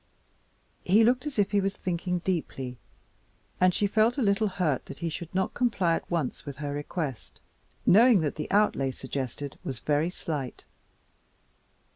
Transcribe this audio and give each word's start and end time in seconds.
He 0.83 1.03
looked 1.03 1.27
as 1.27 1.37
if 1.37 1.51
he 1.51 1.61
was 1.61 1.75
thinking 1.77 2.23
deeply 2.25 2.79
and 3.59 3.71
she 3.71 3.85
felt 3.85 4.17
a 4.17 4.23
little 4.23 4.47
hurt 4.47 4.87
that 4.87 4.97
he 4.97 5.09
should 5.09 5.31
not 5.35 5.53
comply 5.53 5.93
at 5.95 6.09
once 6.09 6.43
with 6.43 6.57
her 6.57 6.73
request, 6.73 7.39
knowing 7.85 8.21
that 8.21 8.33
the 8.33 8.49
outlay 8.49 8.89
suggested 8.89 9.59
was 9.63 9.77
very 9.77 10.09
slight. 10.09 10.65